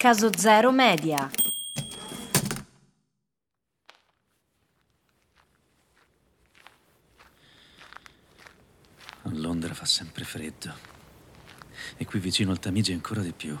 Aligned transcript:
Caso 0.00 0.30
Zero 0.32 0.70
Media. 0.70 1.28
A 9.22 9.28
Londra 9.32 9.74
fa 9.74 9.84
sempre 9.84 10.22
freddo. 10.22 10.72
E 11.96 12.04
qui 12.04 12.20
vicino 12.20 12.52
al 12.52 12.60
Tamigi 12.60 12.92
ancora 12.92 13.22
di 13.22 13.32
più. 13.32 13.58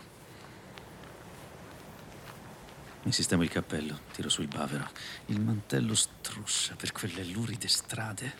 Mi 3.02 3.12
sistemo 3.12 3.42
il 3.42 3.50
cappello, 3.50 4.02
tiro 4.12 4.28
sul 4.28 4.46
bavero. 4.46 4.88
Il 5.26 5.40
mantello 5.40 5.96
struscia 5.96 6.76
per 6.76 6.92
quelle 6.92 7.24
luride 7.24 7.66
strade. 7.66 8.34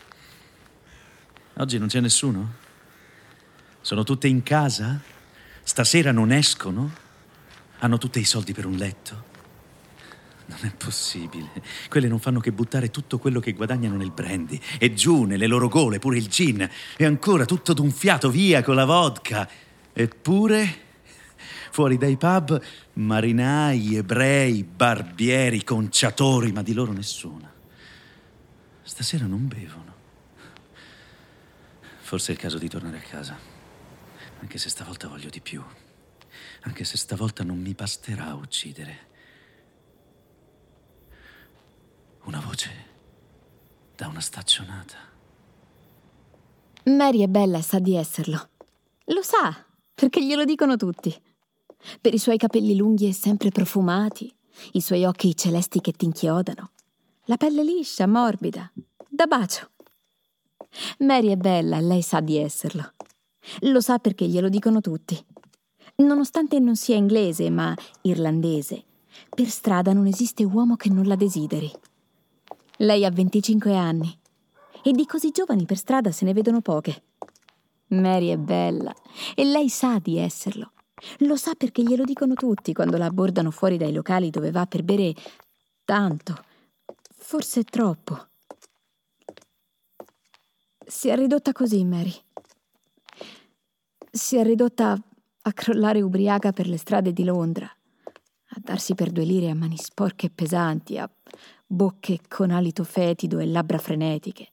Oggi 1.54 1.78
non 1.78 1.88
c'è 1.88 1.98
nessuno? 1.98 2.54
Sono 3.80 4.04
tutte 4.04 4.28
in 4.28 4.44
casa? 4.44 5.00
Stasera 5.64 6.12
non 6.12 6.30
escono? 6.30 7.06
Hanno 7.78 7.98
tutte 7.98 8.18
i 8.18 8.24
soldi 8.24 8.52
per 8.52 8.66
un 8.66 8.76
letto? 8.76 9.36
Non 10.46 10.58
è 10.62 10.72
possibile. 10.74 11.50
Quelle 11.88 12.08
non 12.08 12.18
fanno 12.18 12.40
che 12.40 12.52
buttare 12.52 12.90
tutto 12.90 13.18
quello 13.18 13.38
che 13.38 13.52
guadagnano 13.52 13.96
nel 13.96 14.10
brandy. 14.10 14.58
E 14.78 14.94
giù, 14.94 15.24
nelle 15.24 15.46
loro 15.46 15.68
gole, 15.68 15.98
pure 15.98 16.16
il 16.16 16.26
gin. 16.26 16.68
E 16.96 17.04
ancora 17.04 17.44
tutto 17.44 17.74
d'un 17.74 17.90
fiato 17.90 18.30
via 18.30 18.62
con 18.62 18.74
la 18.74 18.86
vodka. 18.86 19.48
Eppure, 19.92 20.86
fuori 21.70 21.98
dai 21.98 22.16
pub, 22.16 22.60
marinai, 22.94 23.96
ebrei, 23.96 24.64
barbieri, 24.64 25.62
conciatori, 25.62 26.50
ma 26.50 26.62
di 26.62 26.72
loro 26.72 26.92
nessuna. 26.92 27.52
Stasera 28.82 29.26
non 29.26 29.46
bevono. 29.46 29.94
Forse 32.00 32.32
è 32.32 32.34
il 32.34 32.40
caso 32.40 32.56
di 32.56 32.68
tornare 32.68 32.96
a 32.96 33.08
casa. 33.08 33.36
Anche 34.40 34.56
se 34.56 34.70
stavolta 34.70 35.08
voglio 35.08 35.28
di 35.28 35.40
più. 35.40 35.62
Anche 36.62 36.84
se 36.84 36.96
stavolta 36.96 37.44
non 37.44 37.58
mi 37.58 37.72
basterà 37.72 38.34
uccidere. 38.34 39.06
Una 42.24 42.40
voce 42.40 42.70
da 43.94 44.06
una 44.08 44.20
staccionata. 44.20 44.96
Mary 46.84 47.20
è 47.20 47.26
bella 47.26 47.58
e 47.58 47.62
sa 47.62 47.78
di 47.78 47.96
esserlo. 47.96 48.48
Lo 49.06 49.22
sa, 49.22 49.64
perché 49.94 50.24
glielo 50.24 50.44
dicono 50.44 50.76
tutti. 50.76 51.14
Per 52.00 52.12
i 52.12 52.18
suoi 52.18 52.36
capelli 52.36 52.76
lunghi 52.76 53.08
e 53.08 53.12
sempre 53.12 53.50
profumati, 53.50 54.32
i 54.72 54.80
suoi 54.80 55.04
occhi 55.04 55.36
celesti 55.36 55.80
che 55.80 55.92
ti 55.92 56.04
inchiodano, 56.04 56.72
la 57.24 57.36
pelle 57.36 57.62
liscia, 57.62 58.06
morbida, 58.06 58.70
da 59.08 59.26
bacio. 59.26 59.70
Mary 60.98 61.28
è 61.28 61.36
bella 61.36 61.78
e 61.78 61.82
lei 61.82 62.02
sa 62.02 62.20
di 62.20 62.36
esserlo. 62.36 62.94
Lo 63.60 63.80
sa 63.80 63.98
perché 63.98 64.26
glielo 64.26 64.48
dicono 64.48 64.80
tutti. 64.80 65.16
Nonostante 66.00 66.60
non 66.60 66.76
sia 66.76 66.94
inglese, 66.94 67.50
ma 67.50 67.74
irlandese, 68.02 68.84
per 69.34 69.48
strada 69.48 69.92
non 69.92 70.06
esiste 70.06 70.44
uomo 70.44 70.76
che 70.76 70.90
non 70.90 71.06
la 71.06 71.16
desideri. 71.16 71.68
Lei 72.76 73.04
ha 73.04 73.10
25 73.10 73.76
anni 73.76 74.16
e 74.84 74.92
di 74.92 75.04
così 75.06 75.32
giovani 75.32 75.64
per 75.64 75.76
strada 75.76 76.12
se 76.12 76.24
ne 76.24 76.32
vedono 76.32 76.60
poche. 76.60 77.02
Mary 77.88 78.28
è 78.28 78.36
bella 78.36 78.94
e 79.34 79.44
lei 79.44 79.68
sa 79.68 79.98
di 79.98 80.18
esserlo. 80.18 80.70
Lo 81.18 81.34
sa 81.34 81.54
perché 81.56 81.82
glielo 81.82 82.04
dicono 82.04 82.34
tutti 82.34 82.72
quando 82.72 82.96
la 82.96 83.06
abbordano 83.06 83.50
fuori 83.50 83.76
dai 83.76 83.92
locali 83.92 84.30
dove 84.30 84.52
va 84.52 84.66
per 84.66 84.84
bere 84.84 85.12
tanto, 85.84 86.44
forse 87.08 87.64
troppo. 87.64 88.28
Si 90.86 91.08
è 91.08 91.16
ridotta 91.16 91.50
così, 91.50 91.82
Mary. 91.82 92.14
Si 94.12 94.36
è 94.36 94.44
ridotta 94.44 94.96
a 95.48 95.52
crollare 95.52 96.02
ubriaca 96.02 96.52
per 96.52 96.68
le 96.68 96.76
strade 96.76 97.12
di 97.12 97.24
Londra, 97.24 97.64
a 97.64 98.60
darsi 98.62 98.94
per 98.94 99.10
due 99.10 99.24
lire 99.24 99.48
a 99.48 99.54
mani 99.54 99.78
sporche 99.78 100.26
e 100.26 100.30
pesanti, 100.30 100.98
a 100.98 101.10
bocche 101.66 102.20
con 102.28 102.50
alito 102.50 102.84
fetido 102.84 103.38
e 103.38 103.46
labbra 103.46 103.78
frenetiche. 103.78 104.50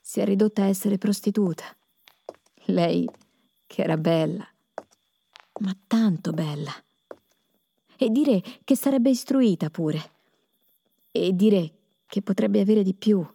Si 0.00 0.20
è 0.20 0.24
ridotta 0.24 0.62
a 0.62 0.66
essere 0.66 0.98
prostituta. 0.98 1.64
Lei, 2.66 3.08
che 3.66 3.82
era 3.82 3.96
bella, 3.96 4.46
ma 5.60 5.76
tanto 5.86 6.32
bella. 6.32 6.72
E 7.96 8.10
dire 8.10 8.42
che 8.64 8.76
sarebbe 8.76 9.10
istruita 9.10 9.70
pure. 9.70 10.10
E 11.10 11.34
dire 11.34 11.72
che 12.06 12.22
potrebbe 12.22 12.60
avere 12.60 12.82
di 12.82 12.94
più. 12.94 13.26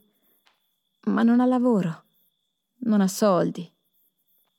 Ma 1.05 1.23
non 1.23 1.39
ha 1.39 1.45
lavoro, 1.45 2.03
non 2.85 3.01
ha 3.01 3.07
soldi. 3.07 3.69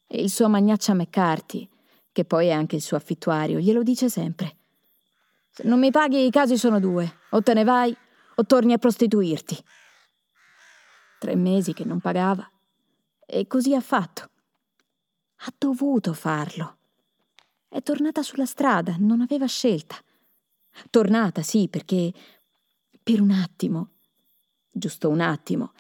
E 0.07 0.21
il 0.21 0.31
suo 0.31 0.49
magnaccia 0.49 0.93
McCarthy, 0.93 1.69
che 2.15 2.25
poi 2.25 2.47
è 2.47 2.53
anche 2.53 2.77
il 2.77 2.81
suo 2.81 2.97
affittuario, 2.97 3.59
glielo 3.59 3.83
dice 3.83 4.09
sempre. 4.09 4.57
Se 5.51 5.65
non 5.65 5.81
mi 5.81 5.91
paghi 5.91 6.25
i 6.25 6.31
casi 6.31 6.57
sono 6.57 6.79
due, 6.79 7.23
o 7.31 7.43
te 7.43 7.55
ne 7.55 7.65
vai 7.65 7.95
o 8.37 8.47
torni 8.47 8.73
a 8.73 8.79
prostituirti. 8.79 9.59
Tre 11.19 11.35
mesi 11.35 11.73
che 11.73 11.85
non 11.85 11.99
pagava. 11.99 12.49
E 13.27 13.49
così 13.49 13.75
ha 13.75 13.81
fatto. 13.81 14.31
Ha 15.39 15.53
dovuto 15.59 16.13
farlo. 16.13 16.77
È 17.69 17.83
tornata 17.83 18.23
sulla 18.23 18.47
strada, 18.47 18.95
non 18.97 19.21
aveva 19.21 19.47
scelta. 19.47 19.97
Tornata, 20.91 21.43
sì, 21.43 21.67
perché 21.69 22.13
per 23.03 23.21
un 23.21 23.33
attimo, 23.33 23.91
giusto 24.71 25.09
un 25.09 25.21
attimo, 25.21 25.73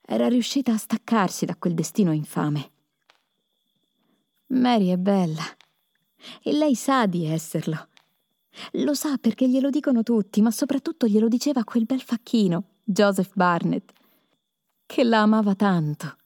era 0.00 0.26
riuscita 0.26 0.72
a 0.72 0.76
staccarsi 0.76 1.44
da 1.44 1.54
quel 1.54 1.74
destino 1.74 2.10
infame. 2.10 2.71
Mary 4.52 4.88
è 4.88 4.96
bella 4.98 5.44
e 6.42 6.52
lei 6.52 6.74
sa 6.74 7.06
di 7.06 7.24
esserlo. 7.24 7.88
Lo 8.72 8.92
sa 8.92 9.16
perché 9.16 9.48
glielo 9.48 9.70
dicono 9.70 10.02
tutti, 10.02 10.42
ma 10.42 10.50
soprattutto 10.50 11.06
glielo 11.06 11.26
diceva 11.26 11.64
quel 11.64 11.84
bel 11.84 12.02
facchino, 12.02 12.64
Joseph 12.84 13.32
Barnett, 13.34 13.92
che 14.84 15.04
la 15.04 15.22
amava 15.22 15.54
tanto, 15.54 16.16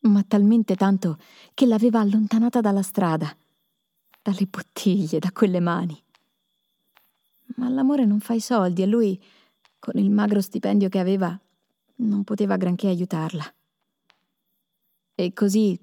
ma 0.00 0.22
talmente 0.28 0.76
tanto 0.76 1.18
che 1.54 1.64
l'aveva 1.64 2.00
allontanata 2.00 2.60
dalla 2.60 2.82
strada, 2.82 3.34
dalle 4.20 4.46
bottiglie, 4.46 5.18
da 5.18 5.32
quelle 5.32 5.60
mani. 5.60 5.98
Ma 7.56 7.70
l'amore 7.70 8.04
non 8.04 8.20
fa 8.20 8.34
i 8.34 8.40
soldi 8.40 8.82
e 8.82 8.86
lui, 8.86 9.18
con 9.78 9.98
il 9.98 10.10
magro 10.10 10.42
stipendio 10.42 10.90
che 10.90 10.98
aveva, 10.98 11.38
non 11.96 12.24
poteva 12.24 12.58
granché 12.58 12.88
aiutarla. 12.88 13.54
E 15.14 15.32
così 15.32 15.78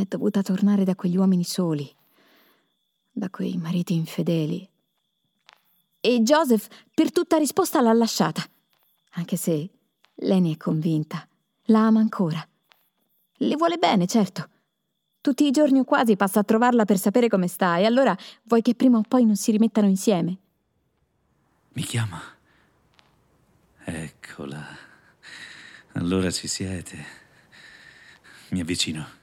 è 0.00 0.04
dovuta 0.08 0.42
tornare 0.42 0.84
da 0.84 0.94
quegli 0.94 1.16
uomini 1.16 1.44
soli, 1.44 1.88
da 3.10 3.30
quei 3.30 3.56
mariti 3.56 3.94
infedeli. 3.94 4.68
E 6.00 6.20
Joseph 6.22 6.66
per 6.94 7.12
tutta 7.12 7.36
risposta 7.36 7.80
l'ha 7.80 7.92
lasciata, 7.92 8.42
anche 9.10 9.36
se 9.36 9.68
lei 10.14 10.40
ne 10.40 10.52
è 10.52 10.56
convinta, 10.56 11.26
la 11.64 11.86
ama 11.86 12.00
ancora. 12.00 12.46
Le 13.42 13.56
vuole 13.56 13.76
bene, 13.76 14.06
certo. 14.06 14.48
Tutti 15.20 15.44
i 15.44 15.50
giorni 15.50 15.80
o 15.80 15.84
quasi 15.84 16.16
passa 16.16 16.40
a 16.40 16.44
trovarla 16.44 16.86
per 16.86 16.98
sapere 16.98 17.28
come 17.28 17.46
sta 17.46 17.76
e 17.76 17.84
allora 17.84 18.16
vuoi 18.44 18.62
che 18.62 18.74
prima 18.74 18.98
o 18.98 19.02
poi 19.06 19.24
non 19.24 19.36
si 19.36 19.50
rimettano 19.50 19.86
insieme? 19.86 20.38
Mi 21.72 21.82
chiama. 21.82 22.20
Eccola. 23.84 24.66
Allora 25.92 26.30
ci 26.30 26.48
siete. 26.48 27.04
Mi 28.50 28.60
avvicino. 28.60 29.19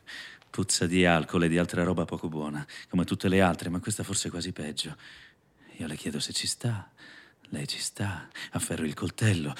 Puzza 0.57 0.87
di 0.87 1.05
alcol 1.05 1.43
e 1.43 1.49
di 1.49 1.59
altra 1.59 1.83
roba 1.83 2.05
poco 2.05 2.29
buona, 2.29 2.65
come 2.89 3.05
tutte 3.05 3.29
le 3.29 3.41
altre, 3.41 3.69
ma 3.69 3.79
questa 3.79 4.01
forse 4.01 4.29
è 4.29 4.31
quasi 4.31 4.53
peggio. 4.53 4.97
Io 5.73 5.85
le 5.85 5.95
chiedo 5.95 6.19
se 6.19 6.33
ci 6.33 6.47
sta. 6.47 6.91
Lei 7.49 7.67
ci 7.67 7.77
sta. 7.77 8.27
Afferro 8.53 8.83
il 8.83 8.95
coltello. 8.95 9.53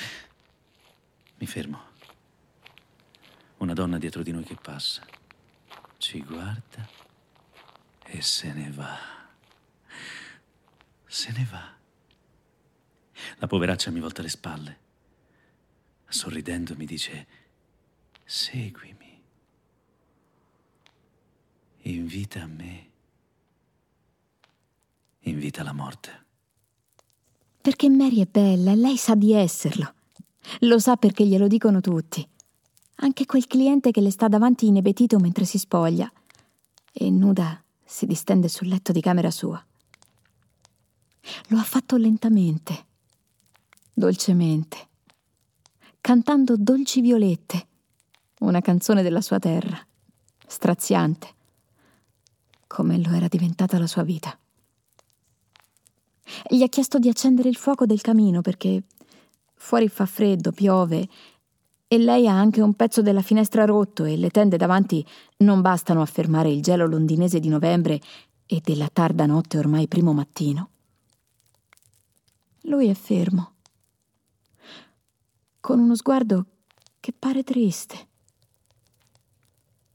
Mi 1.38 1.46
fermo. 1.46 1.84
Una 3.58 3.74
donna 3.74 4.00
dietro 4.00 4.24
di 4.24 4.32
noi 4.32 4.44
che 4.44 4.56
passa. 4.56 5.06
Ci 5.98 6.24
guarda 6.24 6.90
e 8.04 8.20
se 8.24 8.52
ne 8.54 8.72
va. 8.72 8.98
Se 11.06 11.32
ne 11.32 11.48
va. 11.48 11.76
La 13.36 13.46
poveraccia 13.46 13.92
mi 13.92 14.00
volta 14.00 14.24
le 14.24 14.30
spalle. 14.30 14.80
Sorridendo 16.08 16.76
mi 16.76 16.88
dice, 16.88 17.28
seguimi. 18.26 19.07
Invita 21.88 22.42
a 22.42 22.48
me. 22.48 22.90
Invita 25.20 25.64
la 25.64 25.72
morte. 25.72 26.26
Perché 27.62 27.90
Mary 27.90 28.20
è 28.20 28.26
bella 28.26 28.72
e 28.72 28.76
lei 28.76 28.98
sa 28.98 29.16
di 29.16 29.32
esserlo. 29.32 29.94
Lo 30.62 30.80
sa 30.80 30.98
perché 30.98 31.26
glielo 31.26 31.48
dicono 31.48 31.80
tutti. 31.80 32.28
Anche 32.96 33.26
quel 33.26 33.48
cliente 33.48 33.92
che 33.92 34.02
le 34.02 34.12
sta 34.12 34.28
davanti 34.28 34.68
inebetito 34.68 35.18
mentre 35.20 35.46
si 35.46 35.58
spoglia 35.58 36.12
e 36.92 37.10
nuda 37.10 37.64
si 37.86 38.06
distende 38.06 38.50
sul 38.50 38.68
letto 38.68 38.92
di 38.92 39.00
camera 39.00 39.32
sua. 39.32 39.66
Lo 41.48 41.58
ha 41.58 41.64
fatto 41.64 41.96
lentamente, 41.96 42.86
dolcemente, 43.94 44.88
cantando 46.02 46.58
Dolci 46.58 47.00
Violette, 47.00 47.68
una 48.40 48.60
canzone 48.60 49.04
della 49.04 49.22
sua 49.22 49.40
terra, 49.40 49.80
straziante, 50.46 51.36
come 52.68 53.02
lo 53.02 53.12
era 53.12 53.28
diventata 53.28 53.80
la 53.80 53.88
sua 53.88 54.04
vita. 54.04 54.38
Gli 56.50 56.62
ha 56.62 56.68
chiesto 56.68 57.00
di 57.00 57.10
accendere 57.10 57.50
il 57.50 57.56
fuoco 57.56 57.86
del 57.86 58.02
camino 58.02 58.42
perché 58.42 58.84
fuori 59.56 59.88
fa 59.88 60.06
freddo, 60.06 60.52
piove 60.52 61.08
e 61.88 61.98
lei 61.98 62.28
ha 62.28 62.38
anche 62.38 62.62
un 62.62 62.74
pezzo 62.74 63.02
della 63.02 63.22
finestra 63.22 63.64
rotto 63.64 64.04
e 64.04 64.18
le 64.18 64.30
tende 64.30 64.58
davanti 64.58 65.06
non 65.38 65.62
bastano 65.62 66.02
a 66.02 66.06
fermare 66.06 66.52
il 66.52 66.62
gelo 66.62 66.86
londinese 66.86 67.40
di 67.40 67.48
novembre 67.48 68.02
e 68.46 68.62
della 68.64 68.90
tarda 68.92 69.26
notte 69.26 69.58
ormai 69.58 69.88
primo 69.88 70.14
mattino. 70.14 70.70
Lui 72.64 72.88
è 72.88 72.94
fermo, 72.94 73.54
con 75.62 75.80
uno 75.80 75.96
sguardo 75.96 76.46
che 77.00 77.14
pare 77.18 77.44
triste. 77.44 78.08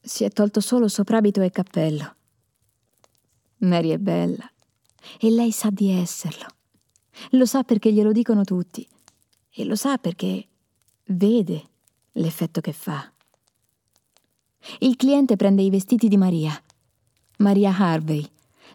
Si 0.00 0.24
è 0.24 0.30
tolto 0.30 0.60
solo 0.60 0.88
soprabito 0.88 1.42
e 1.42 1.50
cappello. 1.50 2.14
Mary 3.62 3.90
è 3.90 3.98
bella 3.98 4.50
e 5.20 5.30
lei 5.30 5.52
sa 5.52 5.70
di 5.70 5.90
esserlo. 5.90 6.46
Lo 7.30 7.46
sa 7.46 7.62
perché 7.62 7.92
glielo 7.92 8.12
dicono 8.12 8.44
tutti 8.44 8.86
e 9.50 9.64
lo 9.64 9.76
sa 9.76 9.98
perché 9.98 10.46
vede 11.06 11.68
l'effetto 12.12 12.60
che 12.60 12.72
fa. 12.72 13.10
Il 14.80 14.96
cliente 14.96 15.36
prende 15.36 15.62
i 15.62 15.70
vestiti 15.70 16.08
di 16.08 16.16
Maria, 16.16 16.60
Maria 17.38 17.76
Harvey, 17.76 18.26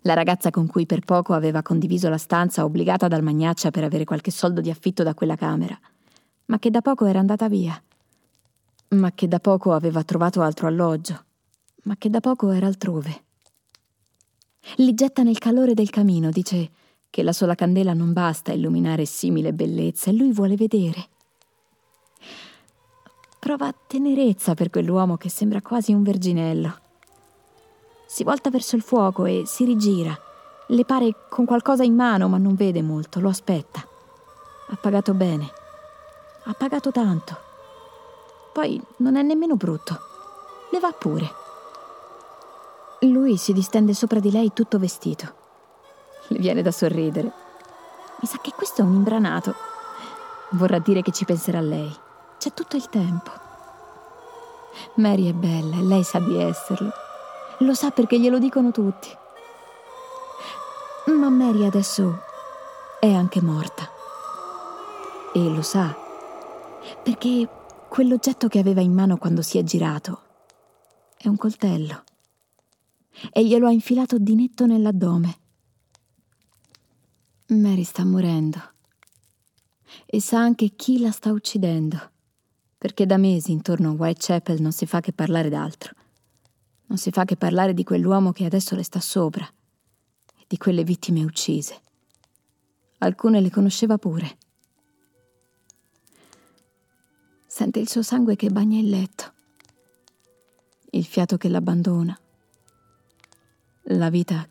la 0.01 0.13
ragazza 0.13 0.51
con 0.51 0.67
cui 0.67 0.85
per 0.85 1.01
poco 1.01 1.33
aveva 1.33 1.61
condiviso 1.61 2.09
la 2.09 2.17
stanza 2.17 2.63
obbligata 2.63 3.07
dal 3.07 3.23
magnaccia 3.23 3.71
per 3.71 3.83
avere 3.83 4.03
qualche 4.03 4.31
soldo 4.31 4.61
di 4.61 4.69
affitto 4.69 5.03
da 5.03 5.13
quella 5.13 5.35
camera, 5.35 5.77
ma 6.45 6.59
che 6.59 6.69
da 6.69 6.81
poco 6.81 7.05
era 7.05 7.19
andata 7.19 7.47
via, 7.49 7.81
ma 8.89 9.11
che 9.13 9.27
da 9.27 9.39
poco 9.39 9.73
aveva 9.73 10.03
trovato 10.03 10.41
altro 10.41 10.67
alloggio, 10.67 11.25
ma 11.83 11.95
che 11.97 12.09
da 12.09 12.19
poco 12.19 12.51
era 12.51 12.67
altrove. 12.67 13.23
Li 14.75 14.93
getta 14.93 15.23
nel 15.23 15.39
calore 15.39 15.73
del 15.73 15.89
camino, 15.89 16.29
dice 16.29 16.69
che 17.09 17.23
la 17.23 17.33
sola 17.33 17.55
candela 17.55 17.93
non 17.93 18.13
basta 18.13 18.51
a 18.51 18.55
illuminare 18.55 19.05
simile 19.05 19.53
bellezza 19.53 20.09
e 20.09 20.13
lui 20.13 20.31
vuole 20.31 20.55
vedere. 20.55 21.07
Prova 23.39 23.73
tenerezza 23.87 24.53
per 24.53 24.69
quell'uomo 24.69 25.15
che 25.15 25.29
sembra 25.29 25.61
quasi 25.61 25.93
un 25.93 26.03
verginello. 26.03 26.79
Si 28.05 28.23
volta 28.23 28.49
verso 28.49 28.75
il 28.75 28.81
fuoco 28.81 29.25
e 29.25 29.43
si 29.45 29.63
rigira. 29.63 30.17
Le 30.67 30.85
pare 30.85 31.13
con 31.29 31.45
qualcosa 31.45 31.83
in 31.83 31.95
mano, 31.95 32.27
ma 32.27 32.37
non 32.37 32.55
vede 32.55 32.81
molto, 32.81 33.19
lo 33.19 33.29
aspetta. 33.29 33.79
Ha 34.69 34.75
pagato 34.75 35.13
bene. 35.13 35.49
Ha 36.43 36.53
pagato 36.53 36.91
tanto. 36.91 37.37
Poi 38.53 38.81
non 38.97 39.15
è 39.15 39.21
nemmeno 39.21 39.55
brutto. 39.55 39.99
Le 40.71 40.79
va 40.79 40.91
pure. 40.91 41.45
Lui 43.01 43.37
si 43.37 43.53
distende 43.53 43.93
sopra 43.93 44.19
di 44.19 44.31
lei 44.31 44.53
tutto 44.53 44.79
vestito. 44.79 45.35
Le 46.29 46.39
viene 46.39 46.63
da 46.63 46.71
sorridere. 46.71 47.31
Mi 48.19 48.27
sa 48.27 48.39
che 48.41 48.51
questo 48.55 48.81
è 48.81 48.83
un 48.83 48.95
imbranato. 48.95 49.53
Vorrà 50.51 50.79
dire 50.79 51.03
che 51.03 51.11
ci 51.11 51.23
penserà 51.23 51.61
lei. 51.61 51.95
C'è 52.39 52.53
tutto 52.53 52.75
il 52.75 52.89
tempo. 52.89 53.31
Mary 54.95 55.29
è 55.29 55.33
bella 55.33 55.75
e 55.75 55.83
lei 55.83 56.03
sa 56.03 56.19
di 56.19 56.41
esserlo. 56.41 56.91
Lo 57.59 57.73
sa 57.75 57.91
perché 57.91 58.19
glielo 58.19 58.39
dicono 58.39 58.71
tutti. 58.71 59.15
Ma 61.05 61.29
Mary 61.29 61.65
adesso 61.65 62.23
è 62.99 63.13
anche 63.13 63.41
morta. 63.41 63.87
E 65.33 65.39
lo 65.39 65.61
sa 65.61 65.95
perché 67.03 67.47
quell'oggetto 67.87 68.47
che 68.47 68.59
aveva 68.59 68.81
in 68.81 68.93
mano 68.93 69.17
quando 69.17 69.41
si 69.41 69.57
è 69.57 69.63
girato 69.63 70.21
è 71.17 71.27
un 71.27 71.37
coltello. 71.37 72.03
E 73.31 73.45
glielo 73.45 73.67
ha 73.67 73.71
infilato 73.71 74.17
di 74.17 74.35
netto 74.35 74.65
nell'addome. 74.65 75.37
Mary 77.47 77.83
sta 77.83 78.05
morendo. 78.05 78.59
E 80.05 80.21
sa 80.21 80.39
anche 80.39 80.75
chi 80.75 80.99
la 80.99 81.11
sta 81.11 81.31
uccidendo 81.31 82.15
perché 82.77 83.05
da 83.05 83.17
mesi 83.17 83.51
intorno 83.51 83.89
a 83.89 83.93
Whitechapel 83.93 84.61
non 84.61 84.71
si 84.71 84.85
fa 84.85 84.99
che 84.99 85.11
parlare 85.11 85.49
d'altro. 85.49 85.93
Non 86.85 86.97
si 86.97 87.09
fa 87.11 87.25
che 87.25 87.35
parlare 87.35 87.73
di 87.73 87.83
quell'uomo 87.83 88.31
che 88.31 88.45
adesso 88.45 88.75
le 88.75 88.83
sta 88.83 88.99
sopra 88.99 89.45
e 89.45 90.45
di 90.47 90.57
quelle 90.57 90.83
vittime 90.83 91.23
uccise. 91.23 91.81
Alcune 92.99 93.41
le 93.41 93.49
conosceva 93.49 93.97
pure. 93.97 94.37
Sente 97.45 97.79
il 97.79 97.89
suo 97.89 98.03
sangue 98.03 98.35
che 98.35 98.49
bagna 98.49 98.79
il 98.79 98.89
letto, 98.89 99.33
il 100.91 101.05
fiato 101.05 101.37
che 101.37 101.49
l'abbandona, 101.49 102.17
la 103.89 104.09
vita 104.09 104.47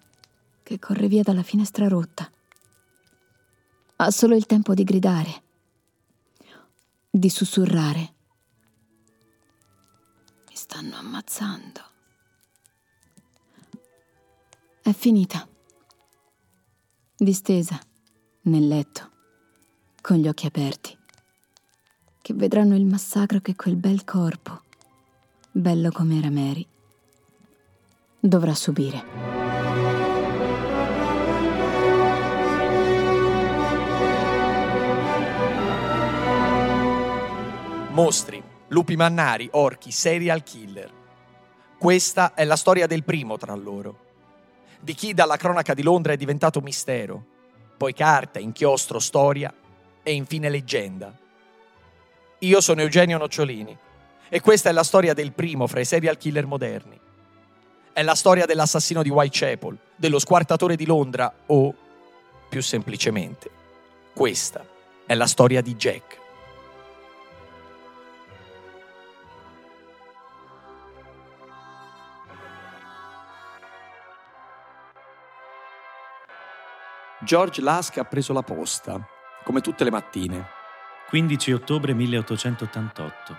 che 0.62 0.78
corre 0.78 1.08
via 1.08 1.22
dalla 1.22 1.42
finestra 1.42 1.88
rotta. 1.88 2.30
Ha 3.96 4.10
solo 4.10 4.34
il 4.34 4.46
tempo 4.46 4.74
di 4.74 4.84
gridare, 4.84 5.42
di 7.10 7.30
sussurrare 7.30 8.14
stanno 10.66 10.96
ammazzando. 10.96 11.80
È 14.82 14.92
finita. 14.92 15.46
Distesa, 17.16 17.78
nel 18.42 18.66
letto, 18.66 19.10
con 20.00 20.16
gli 20.16 20.26
occhi 20.26 20.46
aperti, 20.46 20.98
che 22.20 22.34
vedranno 22.34 22.74
il 22.74 22.84
massacro 22.84 23.40
che 23.40 23.54
quel 23.54 23.76
bel 23.76 24.04
corpo, 24.04 24.62
bello 25.50 25.90
come 25.92 26.18
era 26.18 26.30
Mary, 26.30 26.66
dovrà 28.28 28.55
subire. 28.55 29.05
Mostri 37.90 38.43
lupi 38.69 38.96
mannari, 38.96 39.49
orchi, 39.52 39.90
serial 39.90 40.43
killer. 40.43 40.93
Questa 41.78 42.34
è 42.34 42.44
la 42.44 42.56
storia 42.56 42.87
del 42.87 43.05
primo 43.05 43.37
tra 43.37 43.55
loro, 43.55 44.05
di 44.81 44.94
chi 44.94 45.14
dalla 45.14 45.37
cronaca 45.37 45.75
di 45.75 45.82
Londra 45.82 46.12
è 46.12 46.17
diventato 46.17 46.61
mistero, 46.61 47.25
poi 47.76 47.93
carta, 47.93 48.38
inchiostro, 48.38 48.99
storia 48.99 49.52
e 50.02 50.12
infine 50.12 50.49
leggenda. 50.49 51.14
Io 52.40 52.61
sono 52.61 52.81
Eugenio 52.81 53.19
Nocciolini 53.19 53.76
e 54.28 54.40
questa 54.40 54.70
è 54.70 54.73
la 54.73 54.84
storia 54.84 55.14
del 55.14 55.32
primo 55.32 55.67
fra 55.67 55.81
i 55.81 55.84
serial 55.84 56.17
killer 56.17 56.46
moderni. 56.46 57.05
È 57.96 58.02
la 58.02 58.14
storia 58.14 58.44
dell'assassino 58.44 59.02
di 59.02 59.08
Whitechapel, 59.08 59.75
dello 59.96 60.19
squartatore 60.19 60.76
di 60.76 60.84
Londra 60.84 61.32
o, 61.46 61.75
più 62.46 62.60
semplicemente, 62.60 63.50
questa 64.12 64.62
è 65.06 65.14
la 65.14 65.26
storia 65.26 65.62
di 65.62 65.75
Jack. 65.76 66.18
George 77.20 77.62
Lask 77.62 77.97
ha 77.97 78.04
preso 78.04 78.35
la 78.35 78.42
posta, 78.42 79.00
come 79.42 79.62
tutte 79.62 79.85
le 79.85 79.90
mattine. 79.90 80.47
15 81.09 81.52
ottobre 81.52 81.94
1888. 81.94 83.37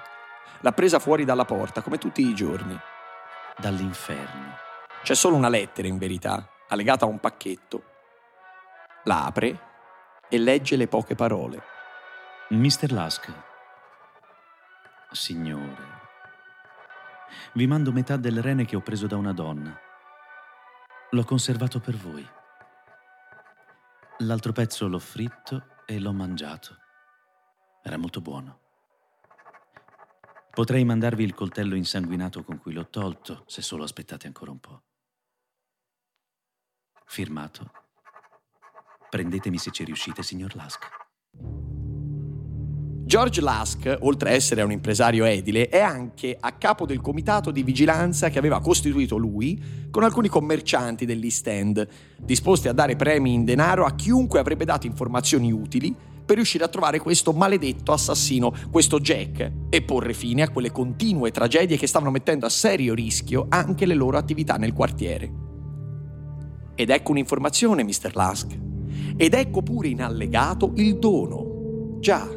L'ha 0.61 0.71
presa 0.71 0.97
fuori 0.97 1.25
dalla 1.25 1.45
porta, 1.45 1.83
come 1.83 1.99
tutti 1.99 2.27
i 2.27 2.33
giorni. 2.33 2.75
Dall'inferno. 3.59 4.55
C'è 5.01 5.15
solo 5.15 5.35
una 5.35 5.49
lettera, 5.49 5.87
in 5.87 5.97
verità, 5.97 6.47
allegata 6.67 7.05
a 7.05 7.07
un 7.07 7.19
pacchetto. 7.19 7.83
La 9.05 9.25
apre 9.25 9.59
e 10.29 10.37
legge 10.37 10.75
le 10.75 10.87
poche 10.87 11.15
parole. 11.15 11.63
Mr. 12.49 12.91
Lask. 12.91 13.33
Signore. 15.11 15.95
Vi 17.53 17.65
mando 17.65 17.91
metà 17.91 18.15
del 18.15 18.43
rene 18.43 18.63
che 18.65 18.75
ho 18.75 18.81
preso 18.81 19.07
da 19.07 19.17
una 19.17 19.33
donna. 19.33 19.75
L'ho 21.09 21.23
conservato 21.23 21.79
per 21.79 21.95
voi. 21.95 22.27
L'altro 24.19 24.51
pezzo 24.51 24.87
l'ho 24.87 24.99
fritto 24.99 25.81
e 25.87 25.99
l'ho 25.99 26.13
mangiato. 26.13 26.77
Era 27.81 27.97
molto 27.97 28.21
buono. 28.21 28.66
Potrei 30.57 30.83
mandarvi 30.83 31.23
il 31.23 31.35
coltello 31.35 31.75
insanguinato 31.75 32.43
con 32.43 32.57
cui 32.57 32.73
l'ho 32.73 32.87
tolto, 32.89 33.43
se 33.45 33.61
solo 33.61 33.83
aspettate 33.83 34.25
ancora 34.25 34.49
un 34.49 34.57
po'. 34.57 34.81
Firmato. 37.05 37.69
Prendetemi 39.07 39.59
se 39.59 39.69
ci 39.69 39.83
riuscite, 39.83 40.23
signor 40.23 40.55
Lask. 40.55 40.83
George 43.05 43.39
Lusk, 43.39 43.97
oltre 43.99 44.31
a 44.31 44.33
essere 44.33 44.63
un 44.63 44.71
impresario 44.71 45.25
edile, 45.25 45.69
è 45.69 45.79
anche 45.79 46.35
a 46.39 46.51
capo 46.53 46.87
del 46.87 47.01
comitato 47.01 47.51
di 47.51 47.61
vigilanza 47.61 48.29
che 48.29 48.39
aveva 48.39 48.59
costituito 48.59 49.15
lui 49.17 49.87
con 49.91 50.01
alcuni 50.01 50.27
commercianti 50.27 51.05
dell'East 51.05 51.47
End, 51.47 51.87
disposti 52.17 52.67
a 52.67 52.73
dare 52.73 52.95
premi 52.95 53.31
in 53.31 53.45
denaro 53.45 53.85
a 53.85 53.93
chiunque 53.93 54.39
avrebbe 54.39 54.65
dato 54.65 54.87
informazioni 54.87 55.51
utili 55.51 55.95
per 56.27 56.35
riuscire 56.35 56.65
a 56.65 56.67
trovare 56.67 56.99
questo 56.99 57.31
maledetto 57.31 57.93
assassino, 57.93 58.53
questo 58.69 58.99
Jack, 58.99 59.51
e 59.69 59.81
porre 59.81 60.13
fine 60.13 60.41
a 60.41 60.49
quelle 60.49 60.73
continue 60.73 61.31
tragedie 61.31 61.77
che 61.77 61.87
stavano 61.87 62.11
mettendo 62.11 62.45
a 62.45 62.49
serio 62.49 62.93
rischio 62.93 63.45
anche 63.47 63.85
le 63.85 63.93
loro 63.93 64.17
attività 64.17 64.57
nel 64.57 64.73
quartiere. 64.73 65.31
Ed 66.75 66.89
ecco 66.89 67.11
un'informazione, 67.11 67.83
Mr. 67.83 68.11
Lusk. 68.13 68.59
Ed 69.15 69.33
ecco 69.33 69.61
pure 69.63 69.87
in 69.87 70.03
allegato 70.03 70.73
il 70.75 70.99
dono. 70.99 71.95
Già, 71.99 72.27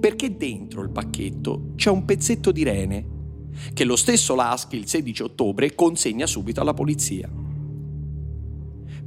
perché 0.00 0.36
dentro 0.36 0.82
il 0.82 0.90
pacchetto 0.90 1.72
c'è 1.76 1.88
un 1.88 2.04
pezzetto 2.04 2.50
di 2.50 2.64
rene 2.64 3.18
che 3.72 3.84
lo 3.84 3.96
stesso 3.96 4.34
Lasky 4.34 4.76
il 4.76 4.88
16 4.88 5.22
ottobre 5.22 5.74
consegna 5.74 6.26
subito 6.26 6.60
alla 6.60 6.74
polizia. 6.74 7.39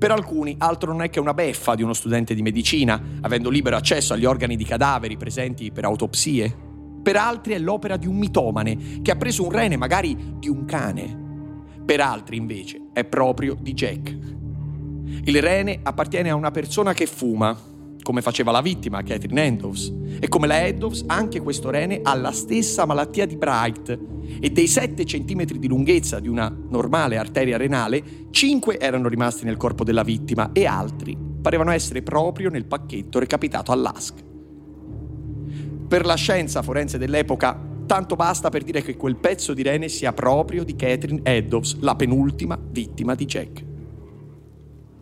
Per 0.03 0.12
alcuni 0.12 0.53
altro 0.57 0.91
non 0.91 1.01
è 1.01 1.10
che 1.10 1.22
una 1.22 1.33
beffa 1.33 1.75
di 1.75 1.81
uno 1.81 1.93
studente 1.93 2.36
di 2.36 2.41
medicina, 2.41 3.01
avendo 3.22 3.50
libero 3.50 3.77
accesso 3.77 4.12
agli 4.12 4.25
organi 4.25 4.57
di 4.57 4.65
cadaveri 4.65 5.15
presenti 5.15 5.72
per 5.72 5.86
autopsie. 5.86 6.53
Per 7.01 7.15
altri 7.15 7.53
è 7.53 7.57
l'opera 7.57 7.95
di 7.95 8.05
un 8.05 8.17
mitomane 8.17 9.00
che 9.01 9.12
ha 9.12 9.15
preso 9.15 9.45
un 9.45 9.51
rene 9.51 9.77
magari 9.77 10.36
di 10.39 10.50
un 10.50 10.65
cane. 10.65 11.77
Per 11.86 12.01
altri 12.01 12.36
invece 12.36 12.89
è 12.91 13.05
proprio 13.05 13.55
di 13.57 13.74
Jack. 13.74 14.17
Il 15.24 15.41
rene 15.41 15.79
appartiene 15.81 16.31
a 16.31 16.36
una 16.36 16.51
persona 16.51 16.91
che 16.91 17.05
fuma, 17.05 17.57
come 18.03 18.22
faceva 18.22 18.51
la 18.51 18.62
vittima, 18.62 19.01
Catherine 19.01 19.45
Eddowes. 19.45 19.91
E 20.19 20.27
come 20.27 20.45
la 20.45 20.63
Eddowes, 20.65 21.03
anche 21.07 21.41
questo 21.41 21.72
rene 21.72 22.01
ha 22.03 22.13
la 22.13 22.31
stessa 22.31 22.86
malattia 22.86 23.25
di 23.25 23.36
Bright 23.36 24.00
e 24.39 24.50
dei 24.51 24.67
7 24.67 25.03
cm 25.03 25.45
di 25.45 25.67
lunghezza 25.67 26.19
di 26.19 26.27
una 26.27 26.55
normale 26.69 27.17
arteria 27.17 27.57
renale, 27.57 28.27
5 28.29 28.79
erano 28.79 29.07
rimasti 29.07 29.45
nel 29.45 29.57
corpo 29.57 29.83
della 29.83 30.03
vittima 30.03 30.51
e 30.51 30.65
altri 30.65 31.31
parevano 31.43 31.72
essere 31.72 32.01
proprio 32.01 32.50
nel 32.50 32.65
pacchetto 32.65 33.19
recapitato 33.19 33.72
all'ASC. 33.72 34.13
Per 35.88 36.05
la 36.05 36.15
scienza 36.15 36.62
forense 36.62 36.98
dell'epoca, 36.98 37.60
tanto 37.86 38.15
basta 38.15 38.50
per 38.50 38.63
dire 38.63 38.81
che 38.81 38.95
quel 38.95 39.17
pezzo 39.17 39.53
di 39.53 39.62
rene 39.62 39.89
sia 39.89 40.13
proprio 40.13 40.63
di 40.63 40.75
Catherine 40.75 41.19
Eddowes, 41.24 41.79
la 41.81 41.95
penultima 41.95 42.57
vittima 42.57 43.13
di 43.13 43.25
Jack. 43.25 43.65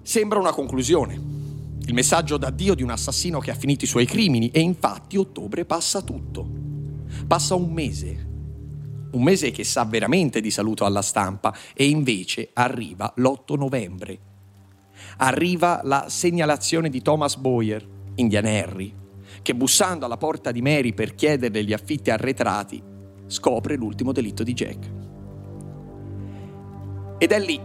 Sembra 0.01 0.39
una 0.39 0.51
conclusione, 0.51 1.30
il 1.91 1.97
messaggio 1.97 2.37
d'addio 2.37 2.73
di 2.73 2.83
un 2.83 2.89
assassino 2.89 3.39
che 3.39 3.51
ha 3.51 3.53
finito 3.53 3.83
i 3.83 3.87
suoi 3.87 4.05
crimini 4.05 4.49
e 4.49 4.61
infatti 4.61 5.17
ottobre 5.17 5.65
passa 5.65 6.01
tutto. 6.01 6.49
Passa 7.27 7.55
un 7.55 7.69
mese. 7.73 8.29
Un 9.11 9.21
mese 9.21 9.51
che 9.51 9.65
sa 9.65 9.83
veramente 9.83 10.39
di 10.39 10.51
saluto 10.51 10.85
alla 10.85 11.01
stampa 11.01 11.53
e 11.73 11.89
invece 11.89 12.51
arriva 12.53 13.11
l'8 13.17 13.57
novembre. 13.57 14.19
Arriva 15.17 15.81
la 15.83 16.05
segnalazione 16.07 16.89
di 16.89 17.01
Thomas 17.01 17.35
Boyer, 17.35 17.85
Indian 18.15 18.45
Harry, 18.45 18.93
che 19.41 19.53
bussando 19.53 20.05
alla 20.05 20.15
porta 20.15 20.53
di 20.53 20.61
Mary 20.61 20.93
per 20.93 21.13
chiederle 21.13 21.61
gli 21.65 21.73
affitti 21.73 22.09
arretrati, 22.09 22.81
scopre 23.27 23.75
l'ultimo 23.75 24.13
delitto 24.13 24.43
di 24.43 24.53
Jack. 24.53 24.91
Ed 27.17 27.31
è 27.33 27.39
lì 27.39 27.59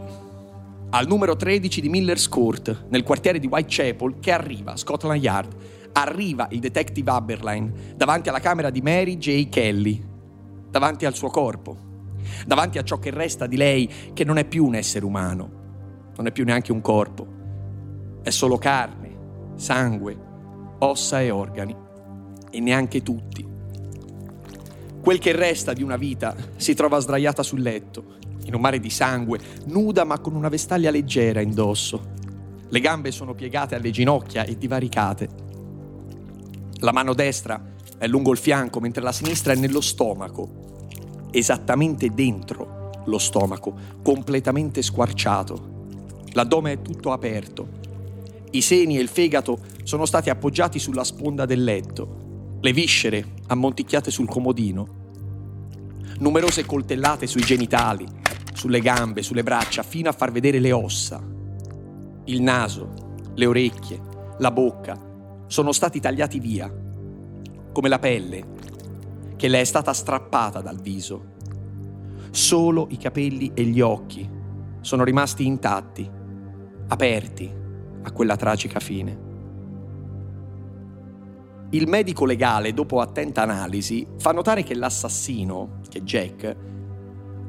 al 0.90 1.06
numero 1.06 1.36
13 1.36 1.80
di 1.80 1.88
Miller's 1.88 2.28
Court, 2.28 2.86
nel 2.88 3.02
quartiere 3.02 3.38
di 3.38 3.46
Whitechapel, 3.46 4.18
che 4.20 4.32
arriva, 4.32 4.76
Scotland 4.76 5.22
Yard, 5.22 5.54
arriva 5.92 6.46
il 6.50 6.60
detective 6.60 7.10
Aberline 7.10 7.94
davanti 7.96 8.28
alla 8.28 8.40
camera 8.40 8.70
di 8.70 8.80
Mary 8.80 9.16
J. 9.16 9.48
Kelly, 9.48 10.02
davanti 10.70 11.06
al 11.06 11.14
suo 11.14 11.28
corpo, 11.28 11.76
davanti 12.46 12.78
a 12.78 12.82
ciò 12.82 12.98
che 12.98 13.10
resta 13.10 13.46
di 13.46 13.56
lei, 13.56 13.90
che 14.12 14.24
non 14.24 14.38
è 14.38 14.44
più 14.44 14.64
un 14.64 14.74
essere 14.74 15.04
umano, 15.04 15.50
non 16.16 16.26
è 16.26 16.32
più 16.32 16.44
neanche 16.44 16.72
un 16.72 16.80
corpo, 16.80 17.26
è 18.22 18.30
solo 18.30 18.56
carne, 18.58 19.16
sangue, 19.56 20.16
ossa 20.78 21.20
e 21.20 21.30
organi, 21.30 21.76
e 22.50 22.60
neanche 22.60 23.02
tutti. 23.02 23.46
Quel 25.00 25.18
che 25.18 25.32
resta 25.32 25.72
di 25.72 25.82
una 25.82 25.96
vita 25.96 26.34
si 26.56 26.74
trova 26.74 26.98
sdraiata 26.98 27.42
sul 27.42 27.60
letto, 27.60 28.16
in 28.46 28.54
un 28.54 28.60
mare 28.60 28.80
di 28.80 28.90
sangue, 28.90 29.38
nuda 29.66 30.04
ma 30.04 30.18
con 30.18 30.34
una 30.34 30.48
vestaglia 30.48 30.90
leggera 30.90 31.40
indosso. 31.40 32.14
Le 32.68 32.80
gambe 32.80 33.10
sono 33.10 33.34
piegate 33.34 33.74
alle 33.74 33.90
ginocchia 33.90 34.44
e 34.44 34.56
divaricate. 34.56 35.28
La 36.80 36.92
mano 36.92 37.14
destra 37.14 37.74
è 37.98 38.06
lungo 38.06 38.32
il 38.32 38.38
fianco, 38.38 38.80
mentre 38.80 39.02
la 39.02 39.12
sinistra 39.12 39.52
è 39.52 39.56
nello 39.56 39.80
stomaco, 39.80 41.28
esattamente 41.30 42.08
dentro 42.10 42.90
lo 43.04 43.18
stomaco, 43.18 43.74
completamente 44.02 44.82
squarciato. 44.82 45.74
L'addome 46.32 46.72
è 46.72 46.82
tutto 46.82 47.12
aperto. 47.12 47.84
I 48.50 48.60
seni 48.60 48.98
e 48.98 49.00
il 49.00 49.08
fegato 49.08 49.58
sono 49.82 50.06
stati 50.06 50.30
appoggiati 50.30 50.78
sulla 50.78 51.04
sponda 51.04 51.46
del 51.46 51.62
letto, 51.62 52.58
le 52.60 52.72
viscere 52.72 53.24
ammonticchiate 53.46 54.10
sul 54.10 54.28
comodino, 54.28 55.04
numerose 56.18 56.64
coltellate 56.64 57.26
sui 57.26 57.42
genitali, 57.42 58.06
sulle 58.56 58.80
gambe, 58.80 59.22
sulle 59.22 59.42
braccia, 59.42 59.82
fino 59.82 60.08
a 60.08 60.12
far 60.12 60.32
vedere 60.32 60.58
le 60.58 60.72
ossa. 60.72 61.22
Il 62.24 62.40
naso, 62.40 63.14
le 63.34 63.46
orecchie, 63.46 64.00
la 64.38 64.50
bocca 64.50 64.98
sono 65.46 65.72
stati 65.72 66.00
tagliati 66.00 66.40
via, 66.40 66.72
come 67.70 67.88
la 67.88 67.98
pelle, 67.98 68.54
che 69.36 69.48
le 69.48 69.60
è 69.60 69.64
stata 69.64 69.92
strappata 69.92 70.62
dal 70.62 70.80
viso. 70.80 71.34
Solo 72.30 72.86
i 72.90 72.96
capelli 72.96 73.52
e 73.54 73.64
gli 73.64 73.82
occhi 73.82 74.28
sono 74.80 75.04
rimasti 75.04 75.44
intatti, 75.44 76.10
aperti 76.88 77.54
a 78.02 78.10
quella 78.10 78.36
tragica 78.36 78.80
fine. 78.80 79.24
Il 81.70 81.88
medico 81.88 82.24
legale, 82.24 82.72
dopo 82.72 83.00
attenta 83.00 83.42
analisi, 83.42 84.06
fa 84.16 84.32
notare 84.32 84.62
che 84.62 84.74
l'assassino, 84.74 85.80
che 85.88 86.02
Jack, 86.02 86.56